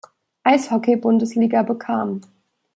[0.51, 2.21] Eishockey-Bundesliga bekam.